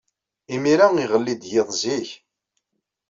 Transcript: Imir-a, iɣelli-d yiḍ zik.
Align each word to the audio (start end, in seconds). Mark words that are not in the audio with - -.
Imir-a, 0.53 0.87
iɣelli-d 1.03 1.43
yiḍ 1.51 1.69
zik. 1.81 2.09